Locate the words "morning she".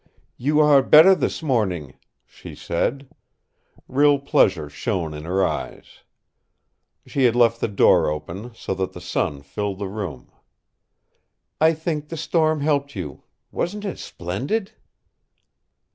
1.43-2.55